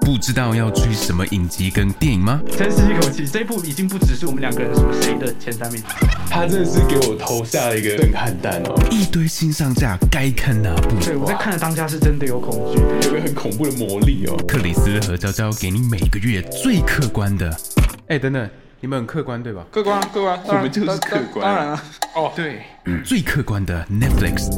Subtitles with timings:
[0.00, 2.40] 不知道要追什么影集跟电影吗？
[2.56, 5.82] 深吸一口气，这一部已经不只是我们两个人说谁的前三名，
[6.30, 10.96] 他真的是给我投下了一个震撼弹哦，一堆新上架，该看哪部？
[11.04, 14.36] 对我在看的当下是真的有恐惧，有个很恐怖的魔力哦。
[14.46, 17.54] 克里斯和娇娇给你每个月最客观的。
[18.06, 18.48] 哎，等等，
[18.80, 19.66] 你们很客观对吧？
[19.72, 21.44] 客观，客观，我们就是客观。
[21.44, 21.82] 当然了，
[22.14, 22.62] 哦，对，
[23.04, 24.48] 最客观的 Netflix、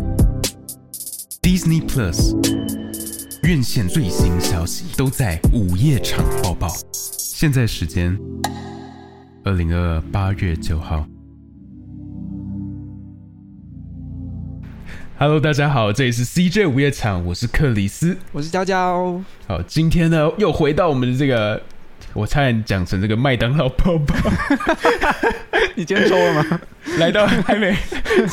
[1.43, 2.37] Disney Plus。
[3.51, 6.69] 院线最新消息都在午夜场报报。
[6.93, 8.17] 现在时间
[9.43, 11.05] 二零二二八月九号。
[15.19, 19.21] Hello，大家好，这里是 CJ 午夜场，我是克里斯，我是娇娇。
[19.49, 21.61] 好，今天呢又回到我们的这个。
[22.13, 24.31] 我差点讲成这个麦当劳泡泡，
[25.77, 26.61] 你今天抽了吗？
[26.99, 27.77] 来到还没，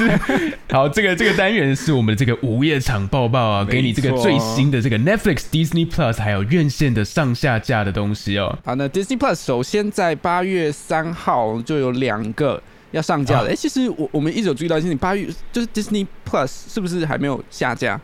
[0.71, 8.57] 好，这个这个单元是我们的这个午夜场报报啊，给你这个最新的这个 Netflix、Disney Plus 还有院线的上下架的东西哦。
[8.63, 13.49] 好，那 Disney Plus 首先在八月三号就有两个要上架了。
[13.49, 17.99] 哎，其实我我们一直有注意到，就是你八月就是 Disney Plus 是不是还没有下架？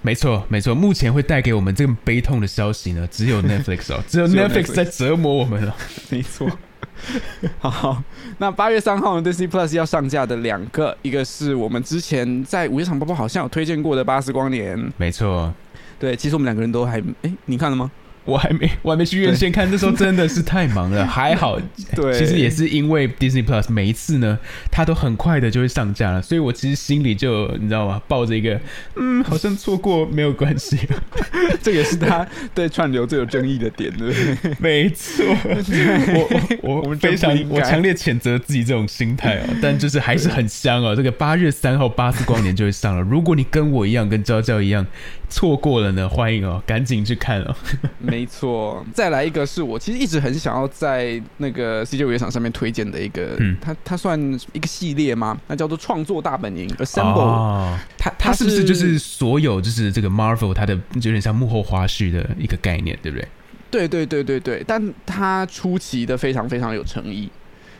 [0.00, 0.74] 没错，没错。
[0.74, 5.76] 目前会带给我们这个悲痛的消息呢，只有 Netflix 哦，只有 Netflix 在折磨我们了。
[6.08, 6.50] 没错。
[7.58, 8.02] 好，
[8.38, 14.78] 那八月三号 Disney Plus 要上架的两个，一个是我们之前在午夜场包包好像有推荐过的《巴斯光年》。
[14.96, 15.52] 没错。
[15.98, 17.90] 对，其实我们两个人都还，哎，你看了吗？
[18.28, 21.06] 我还没， 我还没去院线看，那时候 真的是太忙了。
[21.06, 21.58] 还好，
[21.96, 24.38] 对，其实也是因为 Disney Plus 每一次呢，
[24.70, 28.00] 它都很快的就会上架了，所以我其实心里就你知道吗？
[28.06, 28.60] 抱着一个
[28.96, 30.78] 嗯，好像错过没有关系，
[31.62, 34.56] 这也是他对串流最有争议的点，对不对？
[34.58, 36.28] 没错，我
[36.62, 40.94] 我我们非常我强烈谴责自己这种心态哦，但就是还是很香哦。
[40.94, 44.86] 这个八月三号《巴斯光年》就会上了，如果你跟我一样，跟娇娇一样
[45.28, 47.54] 错过了呢，欢迎哦，赶紧去看哦。
[47.98, 54.18] 没错，再来一个是我其实一直很想要在那个 CJ 五夜场上面推荐的一个，嗯，它它算
[54.52, 55.38] 一个系列吗？
[55.46, 63.28] 那叫做创作大本营 Assemble，它它是不是就是所有就是这个 Marvel 它的有点像幕后花絮的一个概念，对不对？
[63.70, 67.28] 对对对对对，但它出奇的非常非常有诚意。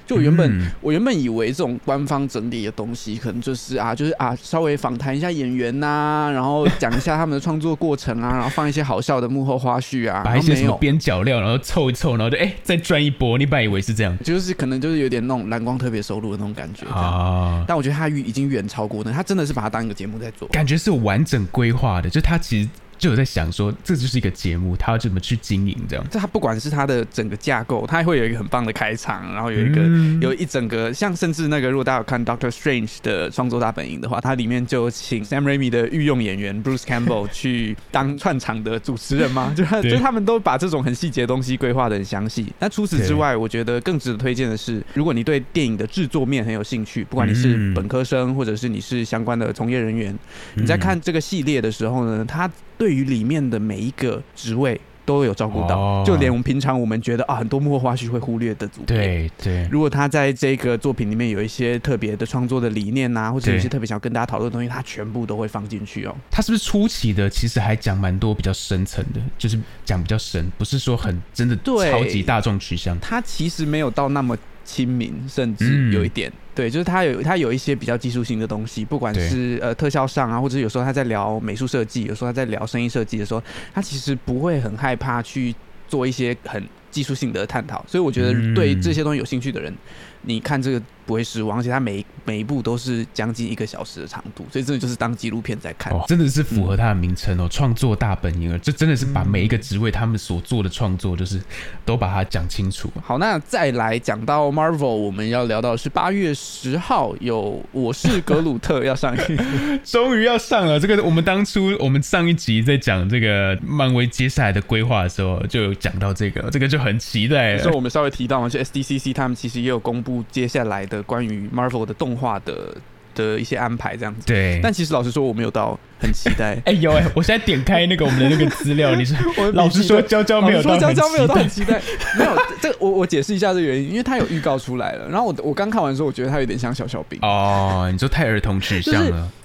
[0.08, 13.36] 就原本我原本以为这种官方整理的东西，可能就是啊，就是啊，稍微访谈一下演员呐， 然后讲一下他们的创作过程啊，然后放一些好笑的幕后花絮啊， 把一些什么边角料，然后凑一凑，然后就哎再赚一波。
[13.36, 17.64] 你本来以为是这样，就是可能就是有点那种蓝光特别收入的那种感觉啊。
[17.68, 22.68] 但我觉得他已经远超过那，他真的是把它当一个节目在做，感觉是有完整规划的，就他其实。
[22.98, 26.04] 就有在想说，这就是一个节目，他要怎么去经营这样？
[26.10, 29.82] 这他不管是他的整个架构，他会有一个很棒的开场，然后有一个
[30.20, 39.53] 有一整个像甚至那个，如果大家有看 Doctor Strange 的创作大本营的话，它里面就请 Sam Raimi 的御用演员 Bruce Campbell 去当串场的主持人吗？
[39.56, 42.53] 就就他们都把这种很细节的东西规划的很详细。
[42.59, 50.16] 那除此之外，我觉得更值得推荐的是，如果你对电影的制作面很有兴趣，不管你是本科生或者是你是相关的从业人员，
[50.54, 66.15] 你在看这个系列的时候呢，他对于里面的每一个职位都有照顾到，就连我们平常我们觉得啊很多幕后花絮会忽略的组对对，如果他在这个作品里面有一些特别的创作的理念呐，或者有一些特别想要跟大家讨论的东西，他全部都会放进去哦。
[66.31, 71.56] 他是不是初期的其实还讲蛮多比较深层的，就是讲比较深，不是说很真的
[71.91, 72.98] 超级大众取向。
[73.00, 74.37] 他其实没有到那么。
[74.68, 83.42] 亲民，甚至有一点对，就是他有他有一些比较技术性的东西，不管是呃特效上啊，或者有时候他在聊美术设计，有时候他在聊声音设计的时候，
[83.72, 85.54] 他其实不会很害怕去
[85.88, 87.82] 做一些很技术性的探讨。
[87.88, 89.74] 所以我觉得对这些东西有兴趣的人。
[90.20, 101.41] 你看这个不会失望，而且它每每一部都是将近一个小时的长度，所以真的就是当纪录片在看，真的是符合它的名称哦，创作大本营，这真的是把每一个职位他们所做的创作，就是
[101.86, 102.92] 都把它讲清楚。
[103.02, 109.38] 好，那再来讲到 Marvel，我们要聊到是八月十号有《我是格鲁特》要上映，
[109.82, 110.78] 终于要上了。
[110.78, 117.56] 这个我们当初我们上一集在讲这个漫威接下来的规划的时候，就有讲到这个，这个就很期待。
[117.56, 120.18] 所以我们稍微提到嘛，就 SDCC 他们其实也有公布。
[120.30, 122.74] 接下来的关于 Marvel 的动画的
[123.15, 124.27] 的一些安排，这样子。
[124.27, 124.60] 对。
[124.62, 126.56] 但其实老实说，我没有到很期待。
[126.66, 129.15] 哎有哎，我现在点开那个我们的那个资料，你是
[129.54, 131.80] 老实说，娇娇没有到娇娇没有到很期待。
[132.16, 132.30] 没有，
[132.60, 135.09] 这我我解释一下这原因，因为他有预告出来了。
[135.09, 137.18] 然后我我刚看完之后，我觉得他有点像小小兵。
[137.22, 139.22] 哦，你说太儿童取向了。
[139.22, 139.37] 是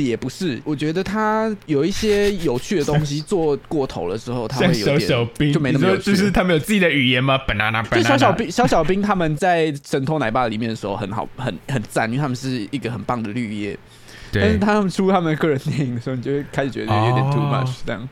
[0.00, 6.12] 也不是，我觉得他有一些有趣的东西做过头了之后，他会有点就没那么有趣。
[6.12, 7.38] 就是他们有自己的语言吗？
[7.46, 13.78] 本拿拿就小小兵小小兵他们在神偷奶爸里面的时候很好，很很赞，因为他们是一个很棒的绿叶。
[14.32, 18.08] 但是他们出他们个人电影的时候，你就会开始觉得有点 too much 这样。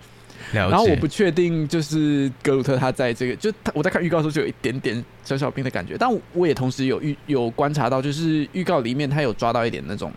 [0.53, 10.13] 然后我不确定，就是格鲁特他在这个，就他我在看预告的时候就有一点点小小兵的感觉，但我也同时有预有观察到，就是预告里面他有抓到一点那种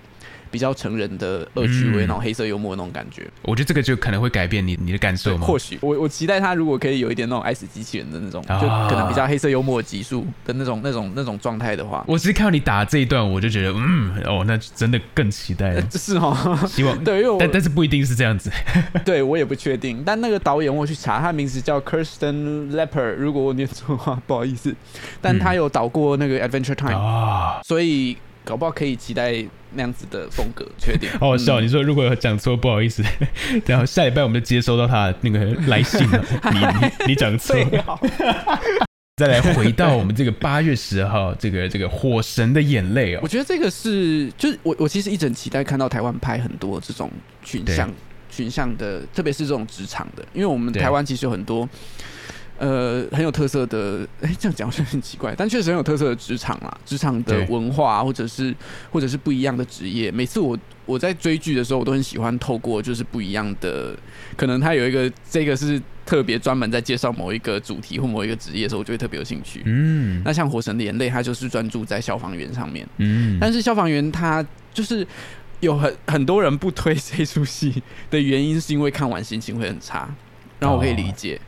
[0.51, 3.27] 比较成人的恶趣味，嗯然后黑色幽默那种感觉。
[3.43, 5.45] 我觉得这个就可能会改变你你的感受吗。
[5.45, 15.83] 或许我我期待他如果可以有一点那种爱死机器人的那种，啊就可能比较黑色幽默的级数的那种那种那种状态的话，我只是看到你打这一段，我就觉得，嗯，哦，那真的更期待了。
[15.91, 16.35] 是哦。
[16.67, 18.51] 希望， 对，因为我但但是不一定是这样子。
[19.05, 24.75] 对我也不确定，但那个导演我去查，他名字叫 Kirsten Lepper，如果我念错的话，不好意思。
[25.21, 28.17] 但他有导过那个 Adventure Time，、啊，所以
[28.47, 30.65] 搞不好可以期待那样子的风格。
[30.77, 31.59] 缺点，好好笑！
[31.59, 33.03] 嗯你说如果有讲错，不好意思。
[33.67, 37.53] 然后下礼拜我们就接收到他的那个来信 了，你你你讲错。
[39.17, 47.11] 再来回到我们这个八月十号，这个这个火神的眼泪哦我，觉得这个是，就是我我其实一直很期待看到台湾拍很多这种
[47.43, 47.91] 群像
[48.29, 51.67] 群像的，特别是这种职场的，因为我们台湾其实有很多。
[52.57, 58.53] 呃，很有特色的，哎、这样讲好像很奇怪，但确实很有特色的职场啦，职场的文化，或者是
[58.91, 60.11] 或者是不一样的职业。
[60.11, 63.95] 每次我我在追剧的时候，我都很喜欢透过就是不一样的，
[64.35, 69.61] 可能他有一个这个是特别专门在介绍某一个主题或某一个职业的时候，我就会特别有兴趣。
[69.65, 72.87] 嗯那像《火神的眼泪》，它就是专注在消防员上面。
[72.97, 74.43] 嗯，但是消防员他
[74.73, 75.05] 就是
[75.59, 80.09] 有很很多人不推这出戏的原因，是因为看完心情会很差，
[80.59, 81.39] 然后我可以理解。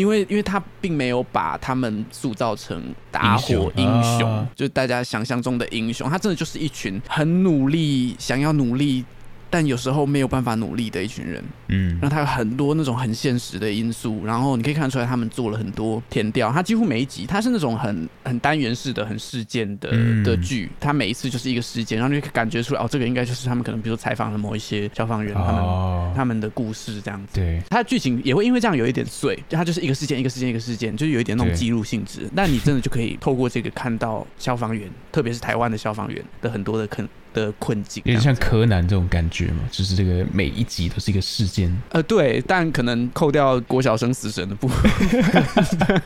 [0.00, 6.08] 因为，因为他并没有把他们塑造成打火英雄，英雄啊就是大家想象中的英雄。
[6.08, 9.04] 他真的就是一群很努力、想要努力，
[9.50, 11.42] 但有时候没有办法努力的一群人。
[11.68, 16.50] 嗯然后他有很多那种很现实的因素，然后你可以看出来他们做了很多填调。
[16.52, 27.34] 他几乎每一集，他是那种很很单元式的、很事件的、嗯的剧，他每一次就是一个事件，然后你就感觉出来，哦，这个应该就是他们可能比如说采访了某一些消防员，他们哦，他们的故事这样子。
[27.34, 32.28] 对，它的剧情也会因为这样有一点碎，就它就是一个事件一个事件一个事件，就是有一点那种记录性质。
[32.34, 38.02] 但你真的就可以透过这个看到消防员，特别是台湾的消防员的很多的困的困境。
[38.06, 41.74] 有点像柯南这种感觉嘛，就是这个每一集都是一个事件。
[41.90, 44.90] 呃，对，但可能扣掉郭小生死神的部分，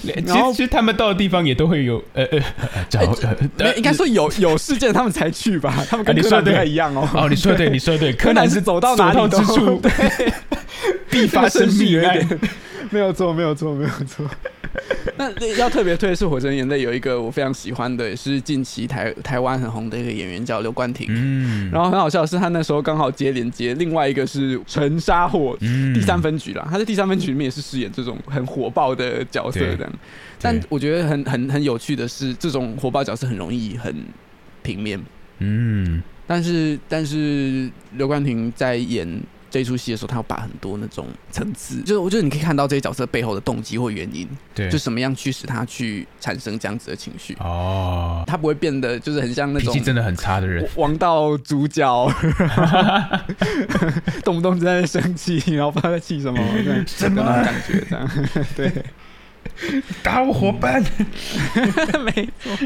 [0.00, 2.38] 其然后实其实他们到的地方也都会有呃呃
[2.74, 3.02] 呃，找
[3.76, 7.08] 应该说有有事件他们才去吧，他们跟柯南不太一样哦。
[7.14, 10.32] 哦，你说的对，你说的对，柯南是走到哪里都之处对，
[11.10, 12.28] 必发生 命命案。
[12.92, 14.28] 没有错，没有错，没有错。
[15.16, 21.06] 那要特别推的是《火神眼泪》有一个我非常喜欢的，也是近期台台湾很红的一个演员叫刘冠廷。
[21.08, 29.92] 嗯，然后很好笑的是，他那时候刚好接连接另外一个是《沉沙火》嗯第三分局啦，他在第三分局里面也是饰演这种很火爆的角色对这样。
[30.38, 33.94] 但我觉得很很很有趣的是，这种火爆角色很容易很
[34.62, 35.00] 平面，
[35.38, 39.08] 嗯，但是但是刘冠廷在演
[39.56, 50.68] 这一出戏的时候，他要把很多那种层次，就是我觉得你可以看到这些角色背后的动机或原因，对，就什么样驱使他去产生这样子的情绪，哦，他不会变得就是很像那种脾气真的很差的人。
[50.76, 52.12] 王道主角，
[54.22, 58.10] 动不动就在那生气，然后不知道在气什么， 这样什么的感觉，这样
[58.54, 58.70] 对，
[60.02, 60.82] 打我伙伴，
[62.04, 62.56] 没错，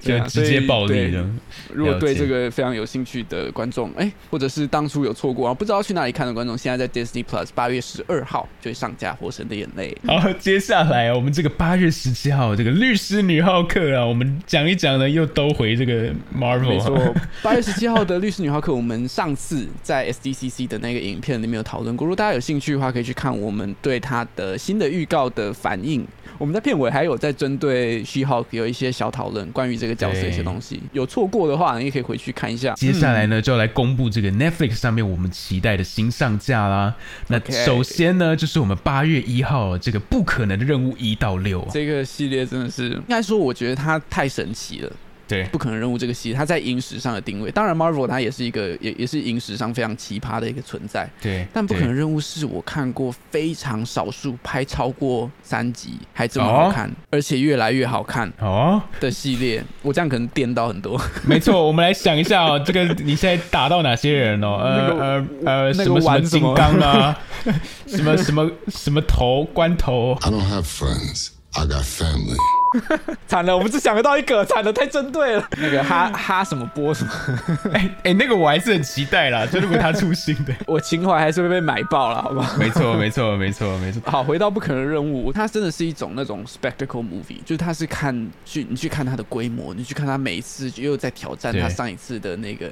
[0.00, 1.24] 就直接暴力的。
[1.72, 9.96] 如果对这个非常有兴趣的观众，哎、或者是当初有错过啊，不知道去哪里看的观众，现在在 Disney Plus 八月十二号就会上架《火神的眼泪》。
[10.20, 22.06] 好，接下来我们这个八月十七号这个律师女浩克啊，我们讲一讲呢，又都回这个 Marvel，没错，八月十七号的《律师女浩克》，我们上次在 SDCC 的那个影片里面有讨论过。
[22.06, 26.06] 如果大家有兴趣的话，可以去看我们对它的新的预告的反应。
[26.38, 30.82] 我们在片尾还有在针对 She-Hulk 有一些小讨论，关于这个角色一些东西。
[30.92, 32.74] 有错过的话，你也可以回去看一下。
[32.74, 36.94] 接下来呢，就要来公布这个 Netflix 上面我们期待的新上架啦。
[37.28, 44.92] 那首先呢，就是我们八月一号这个不可能的任务一到六，这个系列真的是，应该说，我觉得它太神奇了。
[45.28, 51.08] 对，不可能任务这个系列，它在影史上的定位，当然 Marvel 它也是一个，也也是影史上非常奇葩的一个存在。
[51.20, 59.64] 对，但不可能任务是我看过非常少数拍超过三集还这么好看，而且越来越好看哦，的系列。
[59.82, 61.00] 我这样可能颠到很多。
[61.24, 64.56] 没错， 我们来想一下哦，这个你现在打到哪些人哦？
[64.56, 67.18] 呃那个呃呃，什么什么玩什么金刚啊，
[67.86, 71.30] 什么什么什么头关头，I don't have friends.
[71.52, 72.36] I got family.
[73.26, 75.48] 惨了，我们只想得到一个，惨了，太针对了。
[75.58, 77.10] 那个哈哈什么波什么，
[77.72, 82.56] 哎哎，那个我还是很期待啦，就如果他出新的， 我情怀还是会被买爆了，好不好？
[82.58, 84.02] 没错没错没错没错。
[84.04, 92.70] 好，回到不可能任务，它真的是一种那种 spectacle movie，就是它是看去你去看它的规模，你去看它每一次又在挑战它上一次的那个，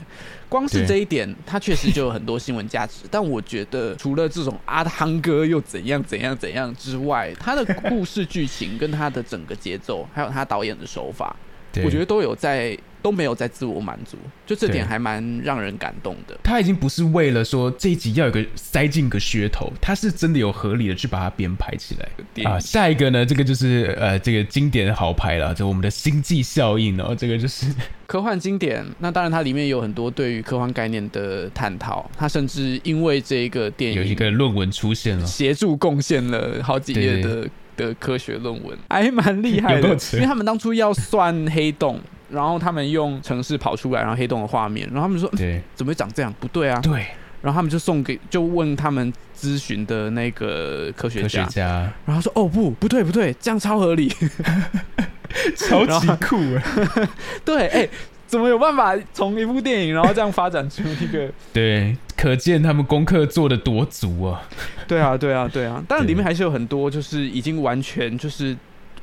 [0.55, 3.07] 光是这一点，它确实就有很多新闻价值。
[3.11, 11.35] 但我觉得除了这种阿汤哥又怎样怎样怎样之外，他的故事剧情跟他的整个节奏，还有他导演的手法，
[11.83, 14.17] 我觉得都有在都没有在自我满足，
[14.47, 16.39] 就这点还蛮让人感动的。
[16.43, 22.59] 他已经不是为了说这一集要有个塞进个噱头，他是真的有合理的去把它编排起来啊。
[22.59, 27.67] 下一个呢，这个就是呃这个经典好牌了，就我们的星际效应哦，这个就是
[28.07, 28.83] 科幻经典。
[29.01, 37.47] 那当然它里面有很多对于科幻概念的探讨，它甚至因为这个电影有一个论文出现了，协助贡献了好几页的。
[37.77, 38.77] 的科学论文。
[38.89, 42.01] 还蛮厉害的，因为他们当初要算黑洞，
[42.31, 46.33] 然后他们用城市跑出来，然后黑洞的画面，然后他们说，对， 怎么会长这样？
[46.41, 47.07] 不对啊，对，
[47.43, 54.13] 然后他们就送给，就问他们咨询的那个科学家，然后说，哦不，不对不对，这样超合理，
[55.57, 56.39] 超级酷
[57.45, 57.89] 对，哎。
[58.27, 61.31] 怎么有办法从一部电影，然后这样发展出一个？
[61.53, 64.43] 对，可见他们功课做的多足啊！
[64.89, 65.83] 对啊，对啊，对啊！
[65.89, 68.57] 当然里面还是有很多，就是已经完全就是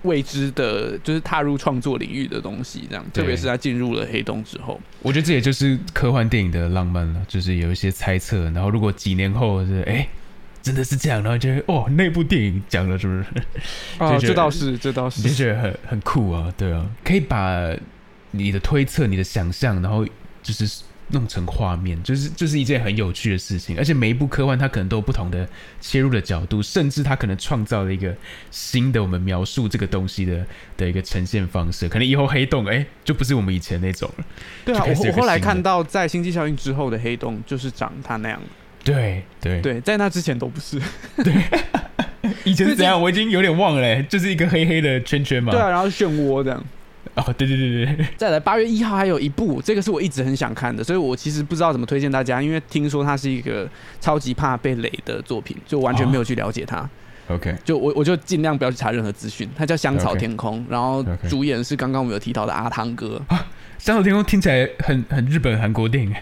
[0.04, 3.06] 未知的，就是踏入创作领域的东西，这样。
[3.13, 8.50] 特别是他进入了黑洞之后，我觉得这也就是科幻电影的浪漫了，就是有一些猜测。
[8.50, 10.08] 然后如果几年后是哎，
[10.62, 13.25] 真的是这样，然后觉得哦，那部电影讲了是不是？
[14.00, 16.51] 哦， 这倒是，这倒是，就觉得很很酷啊！
[16.58, 17.72] 对啊，可以把。
[18.32, 20.06] 你的推测，你的想象，然后
[20.42, 23.78] 就是弄成画面，就是就是一件很有趣的事情。
[23.78, 25.48] 而且每一部科幻，它可能都有不同的
[25.82, 28.16] 切入的角度，甚至它可能创造了一个
[28.50, 30.46] 新的我们描述这个东西的
[30.78, 31.90] 的一个呈现方式。
[31.90, 34.26] 可能以后黑洞，哎，就不是我们以前那种了。
[34.64, 38.42] 对啊，我我后来看到在星际效应之后的黑洞，就是长它那样。
[38.84, 40.82] 对对对，在那之前都不是。
[41.24, 41.34] 对，
[42.46, 43.00] 以前是怎样？
[43.00, 45.52] 我已经有点忘了，就是一个黑黑的圈圈嘛。
[45.52, 46.64] 对啊，然后漩涡这样。
[47.15, 53.68] 哦，对对对对， 再来八月一号还有一部，这个是我一直很想看的，所以我其实不知道怎么推荐大家，因为听说它是一个
[54.00, 56.89] 超级怕被雷的作品，就完全没有去了解它。
[57.27, 59.48] OK，就我我就尽量不要去查任何资讯。
[59.56, 63.22] 它叫《香草天空》，然后主演是刚刚我们有提到的阿汤哥。
[63.77, 66.13] 香草天空听起来很很日本韩国电影，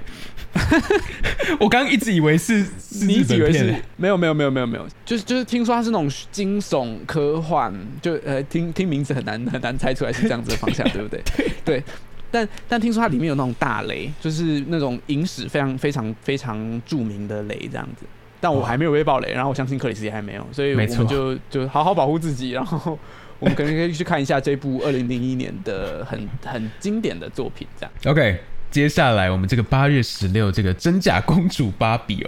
[1.60, 2.66] 我刚刚一直以为是
[3.06, 11.22] 你以为是没有没有没有没有没有，就是就是听说它是那种惊悚科幻，就呃听听名字很难很难猜出来是这样子的方向，对不对？
[11.64, 11.84] 对，
[12.32, 18.06] 但但听说它里面有那种大雷，就是那种影史非常非常非常著名的雷这样子，
[18.42, 22.98] 但我还没有被爆雷，然后我相信克里斯也还没有，所以我们就就好好保护自己，然后。
[23.40, 27.92] 我们可能可以去看一下这部二零零一年的很很经典的作品，这样。
[28.08, 28.38] OK，
[28.72, 32.24] 接下来我们这个八月十六这个真假公主芭比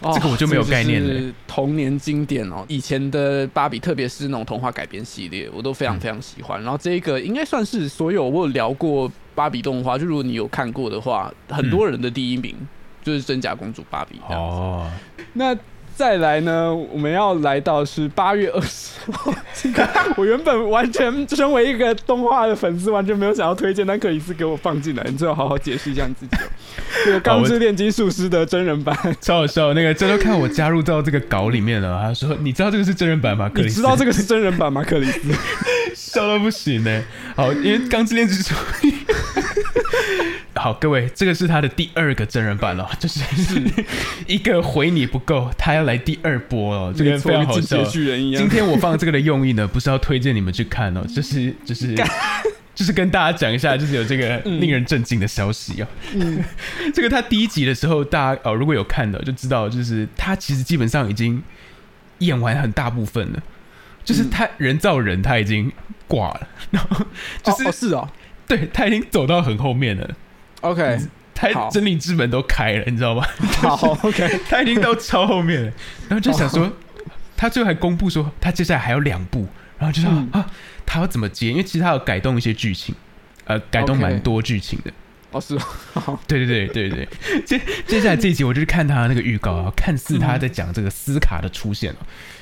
[0.00, 1.32] 哦，这个我就没有概念了。
[1.46, 6.62] 童年经典哦，以前的芭比，特别是那种童话改编系列，我都非常非常喜欢。
[6.62, 12.54] 然后这个应该算是所有我有聊过芭比动画，就如果你有看过的话，很多人的第一名
[13.02, 14.18] 就是真假公主芭比。
[14.28, 14.90] 哦，
[15.32, 15.56] 那。
[16.00, 19.34] 再来呢，我们要来到是八月二十号。
[20.16, 26.34] 我原本完全身为一个动画的粉丝，完全没有想要推荐，但克里斯给我放进来，你最好好好解释一下你自己。
[27.04, 32.00] 这个《钢之炼金术师》的真人版超好笑，那个真的看我加入到这个稿里面了。
[32.02, 34.82] 他说：“你知道这个是真人版吗？”克里斯，知道这个是真人版吗？
[34.82, 35.20] 克里斯
[35.94, 37.04] 笑到不行呢。
[37.36, 38.54] 好，因为《钢之炼金术》。
[40.60, 43.22] 好，各位，这个是他的第二个真人版了，就是
[44.28, 47.82] 一个回你不够，他要来第二波哦，这个非常好笑。
[47.82, 51.94] 今天我放这个的用意呢，不是要推荐你们去看哦， 就是就是
[52.74, 55.88] 就是跟大家讲一下，就是有这个令人震惊的消息哦。
[56.92, 61.42] 这个他第一集的时候，大家哦如果有看的就知道，就是他其实基本上已经
[62.18, 63.42] 演完很大部分了，
[64.04, 65.72] 就是他人造人他已经
[66.06, 67.06] 挂了，然后
[67.42, 68.06] 就是是哦，
[68.46, 70.14] 对他已经走到很后面了。
[70.60, 71.00] OK，
[71.34, 73.26] 他真理之门都开了，你知道吗？
[73.62, 75.72] 好， OK，他已经到超后面了，
[76.08, 76.70] 然后就想说，
[77.36, 79.46] 他最后还公布说他接下来还有两部，
[79.78, 80.50] 然后就说啊，
[80.84, 81.50] 他要怎么接？
[81.50, 82.94] 因为其实他有改动一些剧情，
[83.44, 84.92] 呃，改动蛮多剧情的。
[85.32, 85.56] 哦，是，
[86.26, 87.42] 对对对对对。
[87.46, 91.96] 接接下来这一集，我就是看他那个预告啊，看似他在讲这个斯卡的出现哦。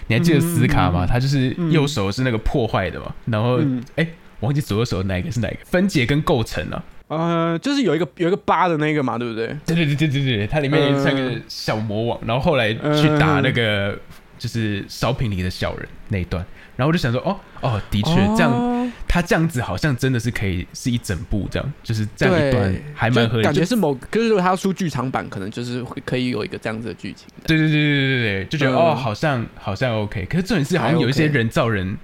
[0.06, 1.06] 你还记得斯卡吗？
[1.06, 3.60] 他就是右手是那个破坏的嘛，然后
[3.96, 4.08] 哎，
[4.40, 6.82] 忘记左右手哪个是哪个，分解跟构成了。
[7.08, 9.46] 呃，就是有一个有一个八的那个嘛，对不对？
[9.66, 13.98] 对对对对对对，它里面像个小魔王，然后后来去打那个
[14.38, 16.44] 就是烧瓶里的小人那一段，
[16.76, 27.46] 然后我就想说，哦哦，的确这样他这样子好像真的是可以是一整部这样，就是这样一段还蛮合理，就感觉是某，可是如果他要出剧场版，可能就是会可以有一个这样子的剧情的。
[27.46, 31.96] 对对对对对对，就觉得、嗯哦，好像好像 OK，可是重点是好像有一些人造人，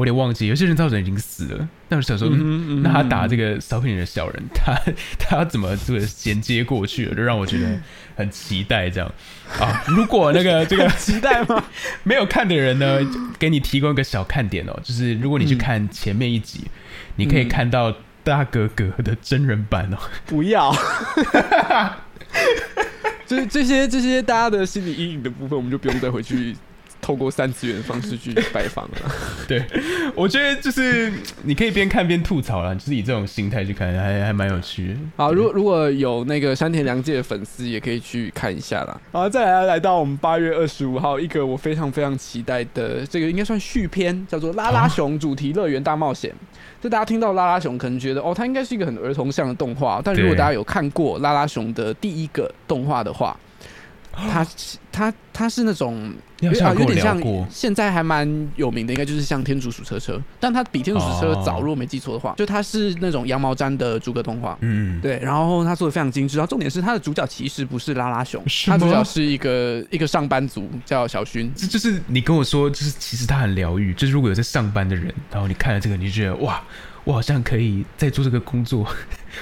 [0.00, 4.74] 我有点忘记，有些人造人已经死了，但我想说，嗯嗯嗯那他打这个，个烧饼人的小人，他
[5.18, 7.68] 他要怎么这个衔接过去了，就让我觉得
[8.16, 9.12] 很期待这样
[9.58, 9.84] 啊。
[9.86, 11.62] 如果那个 这个期待吗？
[12.02, 12.98] 没有看的人呢，
[13.38, 16.62] 给你提供一个小看点哦，就是如果你去看前面一集，
[17.16, 19.98] 你可以看到大哥哥的真人版哦。
[20.24, 20.74] 不要。
[23.26, 26.56] 就是这些这些大家的心理阴影的部分，我们就不用再回去
[27.00, 28.98] 透过三次元的方式去拜访了。
[29.48, 29.64] 对，
[30.14, 34.94] 我觉得就是你可以边看边吐槽啦，就是以这种心态去看，还还蛮有趣的。
[35.16, 39.00] 好，如果如果有那个山田凉介的粉丝，也可以去看一下啦。
[39.12, 46.30] 好，再来来到我们八月二十五号，一个我非常非常期待的，这个应该算续篇，叫做《拉拉熊主题乐园大冒险》。
[46.82, 53.36] 就大家听到拉拉熊，可能觉得哦，它应该是一个很儿童向的动画，但如果大家有看过拉拉熊的第一个动画的话，
[54.12, 54.46] 它
[54.90, 58.26] 它它是那种有有点像，现在还蛮
[58.56, 64.58] 有名的，应该就是像天竺鼠车车，但它比天竺鼠车车早，哦如果没记错的话，就它是那种羊毛毡的逐格动画。
[64.60, 71.48] 嗯，对，然后他做的非常精致，然后重点是他的主角其实不是拉拉熊，他主角是一个一个上班族叫小薰。
[71.54, 76.62] 这就是你跟我说，就是其实他很疗愈，就是如果有在上班的人，然后你看了这个，你就觉得哇，
[77.10, 78.86] 我好像可以再做这个工作。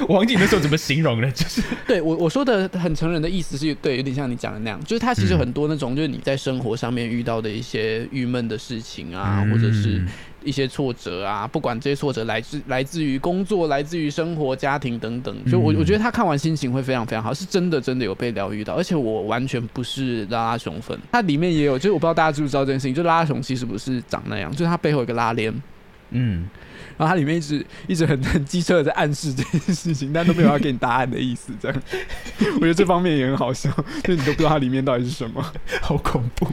[0.07, 10.09] 我忘记你那时候怎么形容呢， 就是对我我说的很成人的意思是对，有点像你讲的那样，就是他其实很多那种，就是你在生活上面遇到的一些郁闷的事情啊，或者是嗯
[10.45, 25.53] 一些挫折啊，不管这些挫折来自来自于工作、来自于生活、家庭等等，就我嗯我觉得他看完心情会非常非常好，是真的真的有被疗愈到，而且我完全不是拉拉熊粉，它里面也有，就是我不知道大家知不知道这件事情，就拉拉熊其实不是长那样，就是它背后有个拉链。
[26.11, 26.49] 嗯，
[26.97, 31.83] 然后它里面一直一直很很机车的在暗示这件事情，但都没有要给你答案的意思，这样，
[32.57, 33.71] 我觉得这方面也很好笑，
[34.05, 35.45] 就你都不知道它里面到底是什么。
[35.83, 36.47] 好恐怖。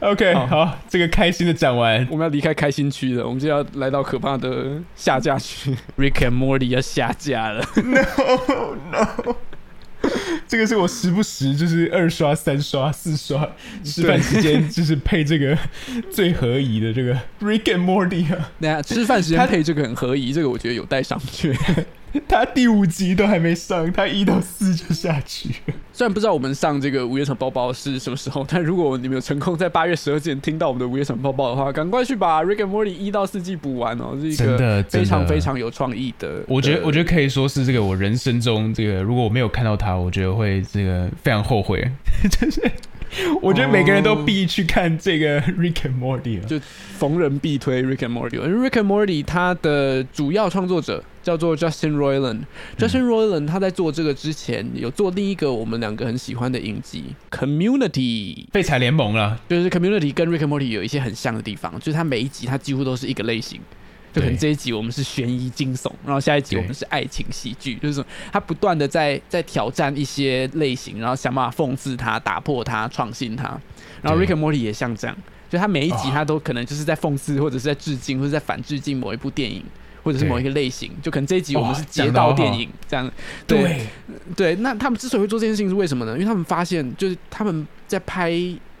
[0.00, 5.76] OK，好好，这个开心的讲完，我们要离开开心区了，我们就要来到可怕的下架区。
[5.98, 7.64] Rick and Morty 要下架了，
[10.48, 13.46] 这个是我时不时就是二刷、三刷、四刷，
[13.84, 15.56] 吃饭时间就是配这个
[16.10, 18.50] 最合宜的这个 Rick and Morty 啊。
[18.58, 21.54] 那下吃饭时间它配这个很合宜，这个我觉得有待商榷。
[22.28, 25.74] 他第五集都还没上，他一到四就下去了。
[25.92, 36.44] 虽然不知道我们上这个午夜场包包是什么时候，但如果你们有成功在八月十二前听到我们的午夜场包包的话，赶快去把 Rick and Morty 一到四季补完哦，是一个真的非常非常有创意的。
[36.46, 41.84] 我觉得，我觉得可以说是这个我人生中这个，如果我没有看到他，我觉得会这个非常后悔。
[42.30, 42.60] 就是
[43.40, 46.46] 我觉得每个人都必去看这个 Rick and Morty 啊。
[46.46, 46.58] 就
[46.98, 48.34] 逢人必推 Rick and Morty。
[48.34, 52.40] 因为 Rick and Morty 它的主要创作者叫做 Justin Roiland。
[52.78, 58.46] Justin Roiland 他在做这个之前有做另一个我们两个很喜欢的影集 Community。
[58.52, 63.60] 废柴联盟了，就是 Community 跟 Rick and Morty 有一些很像的地方，就是它每一集它几乎都是一个类型。
[64.12, 73.58] 就可能这一集我们是悬疑惊悚，然后下一集我们是爱情喜剧，就是他不断的在在挑战一些类型，然后想办法讽刺它、打破它、创新它。
[74.00, 75.16] 然后 Rick and Morty 也像这样，
[75.50, 79.64] 就他每一集他都可能就是在讽刺，或者是在致敬，或者在反致敬某一部电影，
[80.04, 80.90] 或者是某一个类型。
[81.02, 83.10] 就可能这一集我们是街道电影这样。
[83.46, 83.86] 对，
[84.36, 86.12] 对，那他们之所以会做这件事情是为什么呢？
[86.12, 88.30] 因为他们发现，就是他们在拍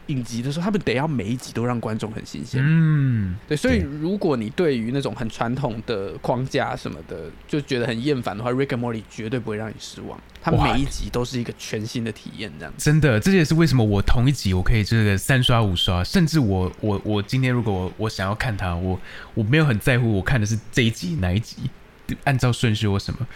[0.08, 2.60] 影集的时候，他们得要每一集都让观众很新鲜。
[2.62, 10.20] 嗯，对，所以如果你对于那种很传统的框架什么的，就觉得很厌烦的话，Rick and Morty 绝对不会让你失望。
[10.40, 12.84] 他每一集都是一个全新的体验，这样子。
[12.84, 18.98] 真的，这也是为什么我同一集我可以这个三刷五刷，甚至我我我今天如果我我想要看它，我
[19.34, 21.70] 我没有很在乎我看的是这一集哪一集，
[22.24, 23.26] 按照顺序或什么，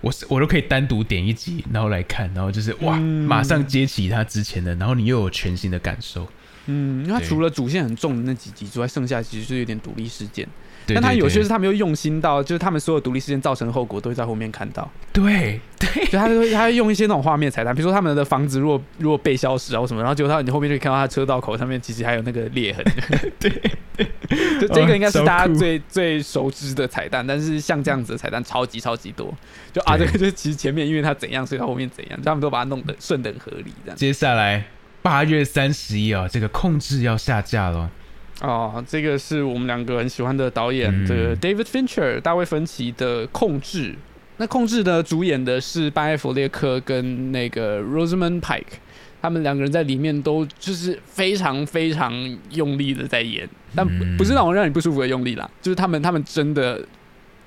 [0.00, 6.26] 我是我都可以单独点一集，然后来看，然后就是哇，嗯马上接起它之前的，然后你又有全新的感受。
[6.66, 10.46] 嗯，因为它除了主线很重的那几集之外，剩下其实就是有点独立事件。
[10.84, 14.90] 对但他有些是他们又用心到，就是他们所有独立事件造成的后果都会在后面看到。
[15.12, 22.84] 对对 就他会他会用一些那种画面彩蛋，比如说他们的房子如果如果被消失啊或什么，然后结果他你后面就可以看到他车道口上面其实还有那个裂痕。
[23.38, 23.62] 对
[23.96, 24.10] 对，
[24.60, 29.32] 就这个应该是哦大家最最熟知的彩蛋，但是像这样子的彩蛋超级超级多。
[29.72, 33.96] 就啊，这对个就是其实前面因为他怎样，所以他后面怎样，就他们都把它弄得顺等合理这样。
[33.96, 34.64] 接下来
[35.00, 37.90] 八月三十一啊，这个控制要下架了。
[38.40, 43.92] 哦，这个是我们两个很喜欢的导演，嗯这个 David Fincher 大卫芬奇的《控制》。
[44.38, 48.62] 那《控制》呢，主演的是班艾弗列克跟那个 Rosamund Pike，
[49.22, 52.12] 他们两个人在里面都就是非常非常
[52.50, 53.86] 用力的在演，但
[54.18, 56.84] 不是那种让你不舒服的用力啦，就是他们他们真的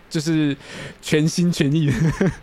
[0.09, 0.55] 就是
[1.01, 1.93] 全心全意的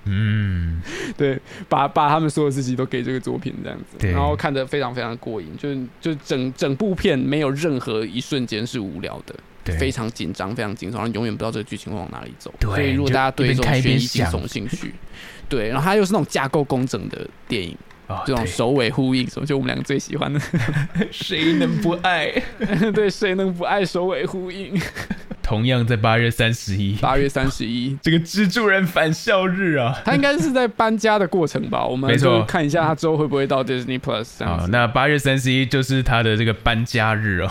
[0.04, 0.82] 嗯，
[1.16, 9.34] 对，把把他们所有自己都给这个作品这样子，然后看得非常非常过瘾，就是就整整部片没有任何一瞬间是无聊的，
[9.78, 12.52] 非常紧张，非常紧张，然后永远不知道这个剧情会往哪里走。
[12.60, 14.92] 所以如果大家对这种悬疑惊悚 兴趣，
[15.48, 17.74] 对，然后它又是那种架构工整的电影，
[18.12, 20.40] 哦这种首尾呼应，什么就我们两个最喜欢的。
[21.10, 22.30] 谁能不爱？
[22.94, 24.80] 对，谁能不爱首尾呼应？
[25.42, 30.00] 同样在八月三十一，八月三十一， 这个蜘蛛人返校日啊。
[30.04, 31.84] 他应该是在搬家的过程吧？
[31.84, 37.50] 我们没错就看一下他之后会不会到 Disney Plus 这那八月三十一就是他的这个搬家日哦，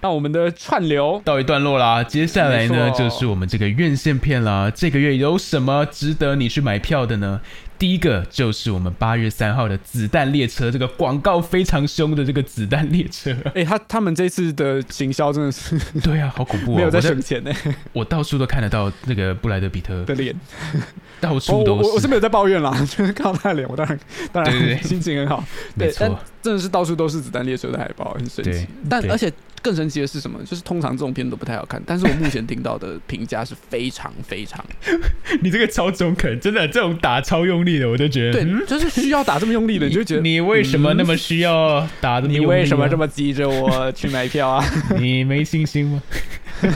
[0.00, 2.02] 那我们的串流到一段落啦。
[2.02, 4.72] 接下来呢，就是我们这个院线片啦。
[4.74, 7.40] 这个月有什么值得你去买票的呢？
[7.82, 13.32] 第一个就是我们八月三号的《子弹列车》，这个广告非常凶的这个《子弹列车》。
[13.56, 16.76] 哎、他他们这次的行销真的是 对啊，好恐怖哦！
[16.78, 17.50] 没有在省钱呢、
[17.92, 20.32] 我到处都看得到那个布莱德比特，的脸。
[21.20, 21.88] 到处都是。
[21.88, 23.98] 我我是没有在抱怨啦，就是看到他的脸，我当然
[24.30, 25.44] 当然心情很好。
[25.74, 29.28] 没对，但错，真的是到处都是子弹列车的海报，很神奇但而且
[29.62, 30.38] 更神奇的是什么？
[30.44, 34.62] 就是通常这种片都不太好看，但是我目前听到的评价是非常非常
[35.40, 44.64] 你这个超中肯，真的这种打超用力的，我就觉得，对嗯，就是需要打这么用力的，你就觉得你为什么那么需要打的、你为什么这么么急着我去买票啊？
[44.98, 46.02] 你没信心吗？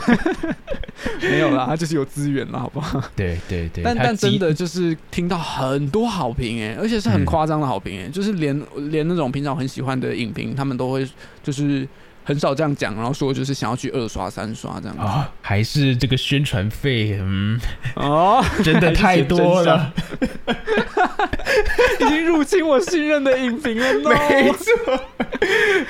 [1.21, 3.01] 没有啦，他就是有资源了，好不好？
[3.15, 11.07] 对对对，但但真的就是听到很多好评哎，而且是很嗯夸张的好评哎，就是连连那种平常很喜欢的影评，他们都会
[11.43, 11.87] 就是
[12.27, 15.01] 很少这样讲，然后说就是想要去二刷三刷这样子。
[15.01, 17.57] 啊、还是这个宣传费，嗯，
[17.95, 19.93] 哦， 真的太多了，
[22.01, 24.09] 已经入侵我信任的影评了，no！
[24.09, 24.99] 没错，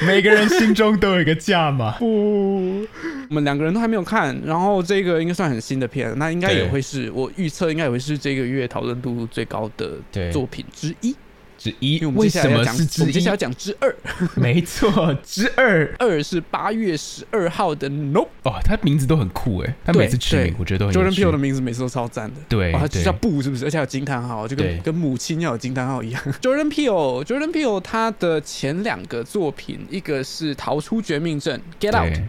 [0.06, 1.96] 每个人心中都有一个价嘛。
[1.98, 2.82] 不，
[3.30, 11.16] 我们两个人都还没有看，然后这个应该算很新的片，那应该也会是我预测应该也会是这个月讨论度最高的对作品之一，
[11.58, 13.36] 之一因为什接下来要讲，么是之一我们接下来要？
[13.38, 13.96] 讲之二，
[14.36, 18.28] 没错，之二二是八月十二号的 Nope。
[18.44, 22.36] 哦，他名字都很酷哎，他对每次取名对我觉得都很有 Jordan Peele 的名字每次都超赞的。
[22.48, 23.66] 对哦，他叫布是不是？
[23.66, 26.22] 而且还有惊叹号，就跟跟母亲要有惊叹号一样。
[26.42, 32.20] Jordan Peele，Jordan Peele 他的前两个作品，一个是《逃出绝命镇》（Get Out），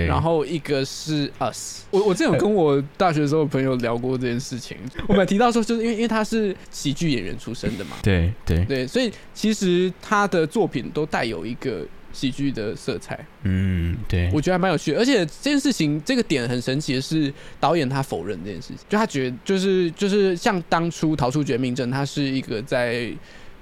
[0.00, 1.82] 然后一个是 Us。
[1.90, 4.76] 我我之前有跟我大学的时候的朋友聊过这件事情，
[5.08, 14.98] 我们有提到说，就是因为因为他是喜剧演员出身的嘛，对对，对，所以其实他的作品都带有一个喜剧的色彩，嗯对，我觉得还蛮有趣的。
[14.98, 23.10] 而且这件事情这个点很神奇的是，导演他否认这件事情，就他觉得就是就是像当初《逃出绝命镇》，他是一个在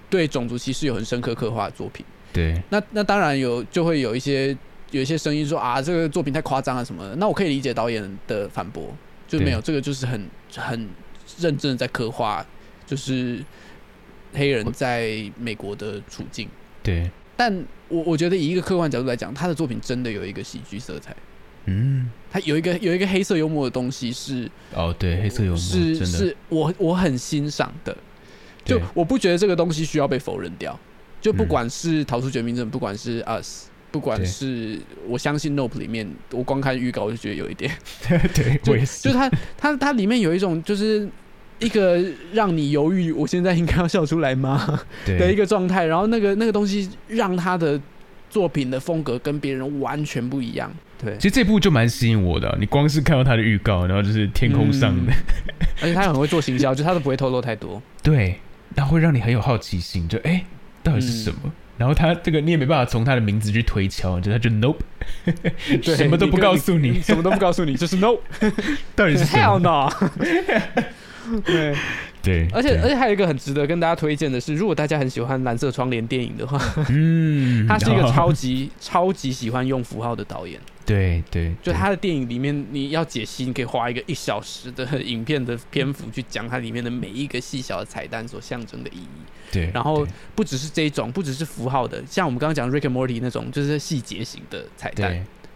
[0.09, 2.05] 对种族歧视有很深刻刻画的作品。
[2.33, 2.61] 对。
[2.69, 4.57] 那那当然有就会有一些
[4.91, 7.17] 有一些声音说啊，这个作品太夸张啊什么的。
[7.17, 8.95] 那我可以理解导演的反驳，
[9.29, 10.89] 就没有这个就是很很
[11.39, 12.45] 认真的在刻画，
[12.87, 13.43] 就是
[14.33, 16.49] 黑人在美国的处境。
[16.83, 21.15] 对，但我我觉得以一个客观角度来讲，他的作品真的有一个喜剧色彩，
[21.67, 27.97] 嗯，他有一个有一个黑色幽默的东西是哦对，黑色幽默是，是我我很欣赏的，
[28.65, 30.79] 就我不觉得这个东西需要被否认掉。
[31.21, 37.71] 就不嗯管是逃出绝命镇，不管是 Us，不管是我相信 Nope 里面，我光看预告我就觉得有一点，
[38.35, 41.09] 对就我也，就是它它它里面有一种就是
[41.59, 44.81] 一个让你犹豫，我现在应该要笑出来吗？
[45.05, 47.81] 的一个状态，然后那个那个东西让他的
[48.31, 50.73] 作品的风格跟别人完全不一样。
[51.03, 51.17] 对。
[51.17, 55.13] 其，实这部就蛮吸引我的啊、你光是看到他的预告，然后就是天空上的，
[55.83, 57.83] 而且他很会做行销，就他都不会透露太多。
[58.03, 58.37] 对，
[58.77, 60.45] 那会让你很有好奇心，就哎、
[60.83, 61.53] 到底是什么？
[61.81, 64.77] 然后他这个你也没办法从他的名字去推敲，就他就 nope，
[65.83, 68.19] 什么都不告诉你，什么都不告诉你，就是 no
[68.95, 69.89] 到底是 hell？no。
[71.47, 71.75] 对，
[72.23, 80.61] 对，而且而且还有一个很值得跟大家推荐的是，如果大家很喜欢蓝色窗帘电影的话，嗯， 他是一个哦超级超级喜欢用符号的导演。
[80.91, 89.09] 对对，就他的电影里面，你要解析，你可以花一个一小时的影片的篇幅去讲它里面的每一个细小的彩蛋所象征的意义。
[89.53, 95.13] 对，然后不只是这一种，不只是符号的，像我们刚刚讲 Rick and Morty 那种，就是细节型的彩蛋。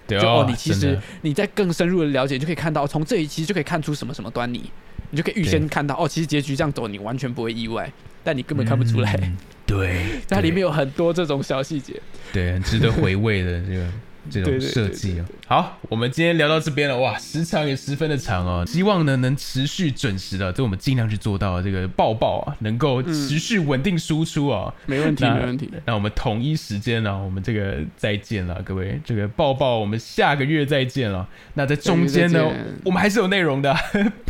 [0.07, 4.71] 对对就哦，你其实你在更深入的了解，你就可以看到从这里其实就可以看出什么什么端倪，
[5.11, 7.91] 你就可以预先看到哦，其实结局这样走你完全不会意外，
[8.23, 9.19] 但你根本看不出来。
[9.23, 12.01] 嗯对， 它里面有很多这种小细节。
[12.33, 13.91] 对很值得回味的这个
[14.31, 15.44] 这种设计哦对对。
[15.47, 18.65] 好，我们今天聊到这边了，哇，时长也十分的长哦。
[18.67, 24.73] 希望呢能持续准时的，这我们尽量去做到这个抱抱啊，能够持续稳定输出哦。
[24.87, 25.71] 没问题，没问题。
[25.85, 31.29] 那我们统一时间呢，我们这个再见了，各位，这个抱抱，我们下个月再见了。
[31.53, 32.51] 那在中间呢
[32.83, 33.77] 我们还是有内容的，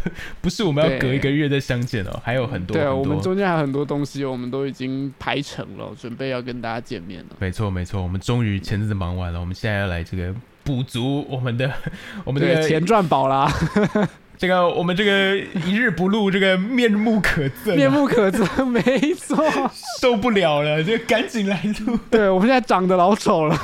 [0.02, 0.10] 不
[0.42, 7.36] 不是我们要隔一个月再相见哦，还有很多对啊，我们中间还有很多东西，我们都已经排成了，准备要跟大家见面了。
[7.38, 11.70] 没错没错，我们终于前阵子忙完了，我们现在要来这个补足我们的
[12.24, 13.48] 我们这对，个钱赚饱啦，
[14.36, 18.82] 这个我们这个一日不录，这个面目可憎啊、面目可憎，没
[19.14, 19.44] 错。
[20.00, 23.56] 受不了了，就赶紧来录，对，我们现在长得老丑了。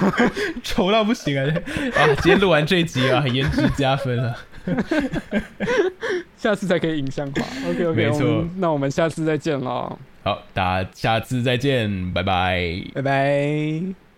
[0.62, 1.44] 丑到不行啊！
[1.96, 4.36] 啊，今天录完这一集啊，颜值加分了。
[6.36, 7.42] 下次才可以影像化。
[7.68, 12.82] OK OK，没错那我们下次再见喽，好，大家下次再见，拜拜。
[12.94, 14.09] 拜拜。